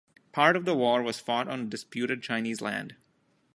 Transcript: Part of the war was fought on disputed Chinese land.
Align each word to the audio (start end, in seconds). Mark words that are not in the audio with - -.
Part 0.31 0.55
of 0.55 0.65
the 0.65 0.73
war 0.75 1.03
was 1.03 1.19
fought 1.19 1.47
on 1.47 1.69
disputed 1.69 2.23
Chinese 2.23 2.59
land. 2.59 2.95